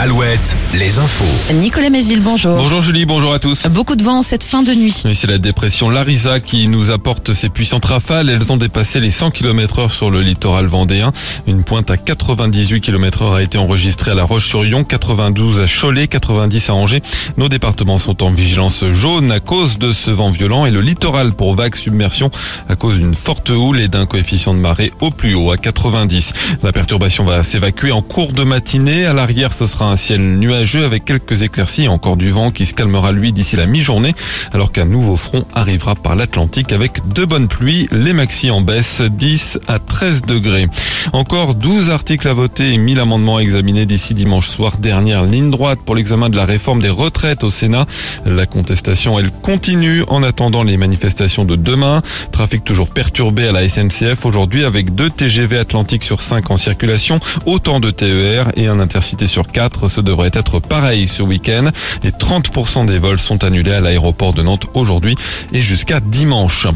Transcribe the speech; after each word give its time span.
Alouette, 0.00 0.56
les 0.74 1.00
infos. 1.00 1.24
Nicolas 1.54 1.90
Mézil, 1.90 2.20
bonjour. 2.20 2.54
Bonjour 2.54 2.80
Julie, 2.80 3.04
bonjour 3.04 3.34
à 3.34 3.40
tous. 3.40 3.66
Beaucoup 3.66 3.96
de 3.96 4.04
vent 4.04 4.18
en 4.18 4.22
cette 4.22 4.44
fin 4.44 4.62
de 4.62 4.72
nuit. 4.72 4.94
Oui, 5.04 5.16
c'est 5.16 5.26
la 5.26 5.38
dépression 5.38 5.90
Larisa 5.90 6.38
qui 6.38 6.68
nous 6.68 6.92
apporte 6.92 7.32
ces 7.32 7.48
puissantes 7.48 7.86
rafales. 7.86 8.30
Elles 8.30 8.52
ont 8.52 8.56
dépassé 8.56 9.00
les 9.00 9.10
100 9.10 9.32
km 9.32 9.80
heure 9.80 9.90
sur 9.90 10.12
le 10.12 10.20
littoral 10.20 10.66
vendéen. 10.66 11.12
Une 11.48 11.64
pointe 11.64 11.90
à 11.90 11.96
98 11.96 12.80
km 12.80 13.22
heure 13.22 13.34
a 13.34 13.42
été 13.42 13.58
enregistrée 13.58 14.12
à 14.12 14.14
La 14.14 14.22
Roche-sur-Yon, 14.22 14.84
92 14.84 15.58
à 15.58 15.66
Cholet, 15.66 16.06
90 16.06 16.70
à 16.70 16.74
Angers. 16.74 17.02
Nos 17.36 17.48
départements 17.48 17.98
sont 17.98 18.22
en 18.22 18.30
vigilance 18.30 18.84
jaune 18.92 19.32
à 19.32 19.40
cause 19.40 19.78
de 19.78 19.90
ce 19.90 20.12
vent 20.12 20.30
violent 20.30 20.64
et 20.64 20.70
le 20.70 20.80
littoral 20.80 21.32
pour 21.32 21.56
vague 21.56 21.74
submersion 21.74 22.30
à 22.68 22.76
cause 22.76 22.98
d'une 22.98 23.14
forte 23.14 23.50
houle 23.50 23.80
et 23.80 23.88
d'un 23.88 24.06
coefficient 24.06 24.54
de 24.54 24.60
marée 24.60 24.92
au 25.00 25.10
plus 25.10 25.34
haut 25.34 25.50
à 25.50 25.56
90. 25.56 26.34
La 26.62 26.70
perturbation 26.70 27.24
va 27.24 27.42
s'évacuer 27.42 27.90
en 27.90 28.02
cours 28.02 28.32
de 28.32 28.44
matinée. 28.44 29.04
À 29.04 29.12
l'arrière, 29.12 29.52
ce 29.52 29.66
sera 29.66 29.87
un 29.90 29.96
ciel 29.96 30.38
nuageux 30.38 30.84
avec 30.84 31.04
quelques 31.04 31.42
éclaircies 31.42 31.84
et 31.84 31.88
encore 31.88 32.16
du 32.16 32.30
vent 32.30 32.50
qui 32.50 32.66
se 32.66 32.74
calmera 32.74 33.12
lui 33.12 33.32
d'ici 33.32 33.56
la 33.56 33.66
mi-journée 33.66 34.14
alors 34.52 34.72
qu'un 34.72 34.84
nouveau 34.84 35.16
front 35.16 35.44
arrivera 35.54 35.94
par 35.94 36.16
l'Atlantique 36.16 36.72
avec 36.72 37.06
de 37.08 37.24
bonnes 37.24 37.48
pluies, 37.48 37.88
les 37.90 38.12
maxi 38.12 38.50
en 38.50 38.60
baisse 38.60 39.02
10 39.02 39.60
à 39.68 39.78
13 39.78 40.22
degrés. 40.22 40.68
Encore 41.12 41.54
12 41.54 41.90
articles 41.90 42.28
à 42.28 42.32
voter 42.32 42.72
et 42.72 42.78
1000 42.78 43.00
amendements 43.00 43.38
à 43.38 43.40
examiner 43.40 43.86
d'ici 43.86 44.14
dimanche 44.14 44.48
soir. 44.48 44.78
Dernière 44.78 45.24
ligne 45.24 45.50
droite 45.50 45.80
pour 45.84 45.94
l'examen 45.94 46.28
de 46.28 46.36
la 46.36 46.44
réforme 46.44 46.80
des 46.80 46.88
retraites 46.88 47.44
au 47.44 47.50
Sénat. 47.50 47.86
La 48.26 48.46
contestation, 48.46 49.18
elle 49.18 49.30
continue 49.30 50.02
en 50.08 50.22
attendant 50.22 50.62
les 50.62 50.76
manifestations 50.76 51.44
de 51.44 51.56
demain. 51.56 52.02
Trafic 52.32 52.64
toujours 52.64 52.88
perturbé 52.88 53.48
à 53.48 53.52
la 53.52 53.68
SNCF 53.68 54.24
aujourd'hui 54.24 54.64
avec 54.64 54.94
deux 54.94 55.10
TGV 55.10 55.58
Atlantique 55.58 56.04
sur 56.04 56.22
5 56.22 56.50
en 56.50 56.56
circulation, 56.56 57.20
autant 57.46 57.80
de 57.80 57.90
TER 57.90 58.50
et 58.56 58.66
un 58.66 58.80
intercité 58.80 59.26
sur 59.26 59.46
4. 59.46 59.77
Ce 59.86 60.00
devrait 60.00 60.30
être 60.32 60.58
pareil 60.58 61.06
ce 61.06 61.22
week-end. 61.22 61.70
Et 62.02 62.10
30% 62.10 62.86
des 62.86 62.98
vols 62.98 63.20
sont 63.20 63.44
annulés 63.44 63.72
à 63.72 63.80
l'aéroport 63.80 64.32
de 64.32 64.42
Nantes 64.42 64.66
aujourd'hui 64.74 65.14
et 65.52 65.62
jusqu'à 65.62 66.00
dimanche. 66.00 66.66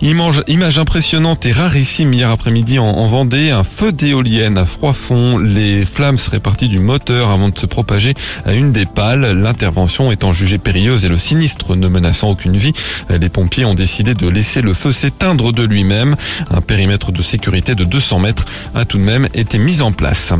Image 0.00 0.78
impressionnante 0.78 1.46
et 1.46 1.52
rarissime 1.52 2.12
hier 2.12 2.30
après-midi 2.30 2.78
en, 2.78 3.06
Vendée, 3.06 3.50
un 3.50 3.64
feu 3.64 3.92
d'éolienne 3.92 4.58
à 4.58 4.66
froid 4.66 4.92
fond. 4.92 5.38
Les 5.38 5.84
flammes 5.84 6.18
seraient 6.18 6.40
parties 6.40 6.68
du 6.68 6.78
moteur 6.78 7.30
avant 7.30 7.48
de 7.48 7.58
se 7.58 7.66
propager 7.66 8.14
à 8.44 8.52
une 8.52 8.72
des 8.72 8.86
pales. 8.86 9.32
L'intervention 9.32 10.12
étant 10.12 10.32
jugée 10.32 10.58
périlleuse 10.58 11.04
et 11.04 11.08
le 11.08 11.18
sinistre 11.18 11.76
ne 11.76 11.88
menaçant 11.88 12.30
aucune 12.30 12.56
vie, 12.56 12.72
les 13.08 13.28
pompiers 13.28 13.64
ont 13.64 13.74
décidé 13.74 14.14
de 14.14 14.28
laisser 14.28 14.62
le 14.62 14.74
feu 14.74 14.92
s'éteindre 14.92 15.52
de 15.52 15.62
lui-même. 15.62 16.16
Un 16.50 16.60
périmètre 16.60 17.12
de 17.12 17.22
sécurité 17.22 17.74
de 17.74 17.84
200 17.84 18.18
mètres 18.18 18.44
a 18.74 18.84
tout 18.84 18.98
de 18.98 19.02
même 19.02 19.28
été 19.34 19.58
mis 19.58 19.80
en 19.80 19.92
place. 19.92 20.32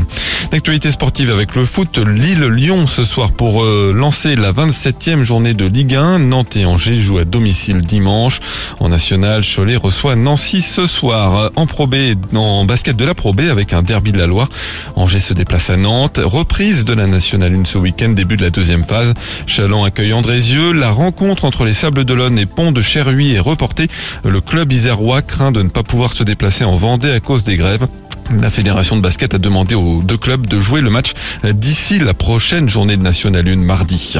L'actualité 0.51 0.91
sportive 0.91 1.29
avec 1.29 1.55
le 1.55 1.65
foot, 1.65 1.97
Lille-Lyon 2.07 2.87
ce 2.87 3.03
soir 3.03 3.31
pour 3.31 3.63
euh, 3.63 3.91
lancer 3.95 4.35
la 4.35 4.51
27e 4.51 5.23
journée 5.23 5.53
de 5.53 5.65
Ligue 5.65 5.95
1. 5.95 6.19
Nantes 6.19 6.55
et 6.55 6.65
Angers 6.65 6.99
jouent 6.99 7.17
à 7.17 7.25
domicile 7.25 7.81
dimanche. 7.81 8.39
En 8.79 8.89
national, 8.89 9.43
Cholet 9.43 9.75
reçoit 9.75 10.15
Nancy 10.15 10.61
ce 10.61 10.85
soir. 10.85 11.51
En 11.55 11.65
Pro 11.65 11.89
en 12.33 12.65
basket 12.65 12.95
de 12.95 13.05
la 13.05 13.13
Pro 13.13 13.33
avec 13.49 13.73
un 13.73 13.81
derby 13.81 14.11
de 14.11 14.17
la 14.17 14.27
Loire. 14.27 14.49
Angers 14.95 15.19
se 15.19 15.33
déplace 15.33 15.69
à 15.69 15.77
Nantes. 15.77 16.19
Reprise 16.23 16.85
de 16.85 16.93
la 16.93 17.07
nationale 17.07 17.55
1 17.55 17.65
ce 17.65 17.77
week-end, 17.77 18.09
début 18.09 18.37
de 18.37 18.43
la 18.43 18.49
deuxième 18.49 18.83
phase. 18.83 19.13
Chalon 19.47 19.83
accueille 19.83 20.13
Andrézieux. 20.13 20.73
La 20.73 20.91
rencontre 20.91 21.45
entre 21.45 21.65
les 21.65 21.73
Sables 21.73 22.05
d'Olonne 22.05 22.37
et 22.37 22.45
Pont 22.45 22.71
de 22.71 22.81
Cherhuy 22.81 23.33
est 23.33 23.39
reportée. 23.39 23.87
Le 24.23 24.41
club 24.41 24.71
isérois 24.71 25.21
craint 25.21 25.51
de 25.51 25.61
ne 25.61 25.69
pas 25.69 25.83
pouvoir 25.83 26.13
se 26.13 26.23
déplacer 26.23 26.65
en 26.65 26.75
Vendée 26.75 27.11
à 27.11 27.19
cause 27.19 27.43
des 27.43 27.57
grèves. 27.57 27.87
La 28.31 28.49
fédération 28.49 28.95
de 28.95 29.01
basket 29.01 29.35
a 29.35 29.37
demandé 29.37 29.75
aux 29.75 30.01
deux 30.01 30.17
clubs 30.17 30.47
de 30.47 30.59
jouer 30.59 30.81
le 30.81 30.89
match 30.89 31.13
d'ici 31.43 31.99
la 31.99 32.15
prochaine 32.15 32.67
journée 32.67 32.97
de 32.97 33.01
National 33.01 33.47
1 33.47 33.57
mardi. 33.57 34.15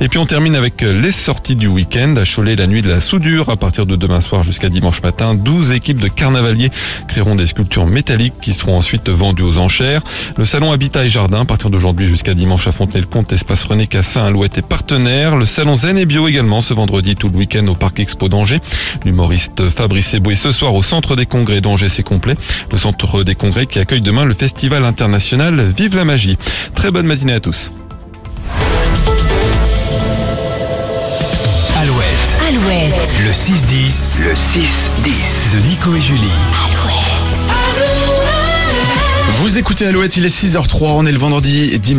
Et 0.00 0.08
puis 0.08 0.18
on 0.18 0.24
termine 0.24 0.56
avec 0.56 0.80
les 0.80 1.10
sorties 1.10 1.56
du 1.56 1.66
week-end. 1.66 2.14
À 2.16 2.24
Cholet, 2.24 2.56
la 2.56 2.66
nuit 2.66 2.80
de 2.80 2.88
la 2.88 3.00
soudure, 3.00 3.50
à 3.50 3.56
partir 3.56 3.84
de 3.84 3.96
demain 3.96 4.22
soir 4.22 4.42
jusqu'à 4.44 4.70
dimanche 4.70 5.02
matin, 5.02 5.34
12 5.34 5.72
équipes 5.72 6.00
de 6.00 6.08
carnavaliers 6.08 6.70
créeront 7.06 7.34
des 7.34 7.46
sculptures 7.46 7.86
métalliques 7.86 8.32
qui 8.40 8.54
seront 8.54 8.78
ensuite 8.78 9.10
vendues 9.10 9.42
aux 9.42 9.58
enchères. 9.58 10.02
Le 10.38 10.46
salon 10.46 10.72
Habitat 10.72 11.04
et 11.04 11.10
Jardin, 11.10 11.42
à 11.42 11.44
partir 11.44 11.68
d'aujourd'hui 11.68 12.06
jusqu'à 12.06 12.32
dimanche 12.32 12.66
à 12.66 12.72
Fontenay-le-Comte, 12.72 13.32
espace 13.34 13.64
René 13.64 13.86
Cassin, 13.86 14.24
Alouette 14.24 14.56
et 14.56 14.62
partenaire. 14.62 15.36
Le 15.36 15.44
salon 15.44 15.74
Zen 15.74 15.98
et 15.98 16.06
Bio 16.06 16.28
également 16.28 16.62
ce 16.62 16.72
vendredi 16.72 17.14
tout 17.14 17.28
le 17.28 17.36
week-end 17.36 17.66
au 17.66 17.74
Parc 17.74 18.00
Expo 18.00 18.30
d'Angers. 18.30 18.60
L'humoriste 19.04 19.68
Fabrice 19.68 20.14
Eboué 20.14 20.34
ce 20.34 20.50
soir 20.50 20.74
au 20.74 20.82
centre 20.82 21.14
des 21.14 21.26
congrès 21.26 21.60
d'Angers, 21.60 21.90
c'est 21.90 22.02
complet. 22.02 22.36
Le 22.72 22.78
centre 22.78 23.22
des 23.22 23.34
congrès 23.34 23.49
qui 23.50 23.78
accueille 23.78 24.00
demain 24.00 24.24
le 24.24 24.34
festival 24.34 24.84
international 24.84 25.72
Vive 25.76 25.96
la 25.96 26.04
magie. 26.04 26.38
Très 26.74 26.90
bonne 26.90 27.06
matinée 27.06 27.34
à 27.34 27.40
tous. 27.40 27.72
Alouette. 31.80 32.38
Alouette. 32.48 32.94
Le 33.24 33.30
6-10. 33.30 34.20
Le 34.20 34.34
6-10 34.34 35.54
de 35.54 35.68
Nico 35.68 35.94
et 35.94 36.00
Julie. 36.00 36.20
Alouette. 36.64 37.10
Vous 39.42 39.58
écoutez 39.58 39.86
Alouette, 39.86 40.16
il 40.16 40.24
est 40.24 40.28
6h03, 40.28 40.92
on 40.96 41.06
est 41.06 41.12
le 41.12 41.18
vendredi 41.18 41.78
10 41.78 41.94
mars. 41.94 41.98